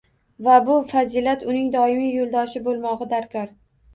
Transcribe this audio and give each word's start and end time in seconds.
Va 0.45 0.53
bu 0.69 0.77
fazilat 0.91 1.43
uning 1.51 1.69
doimiy 1.77 2.09
yoʻldoshi 2.15 2.63
boʻlmogʻi 2.69 3.09
darkor 3.15 3.55